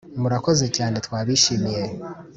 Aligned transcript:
murakoze 0.21 0.65
cyane 0.77 0.95
twabishimiye 1.05 1.83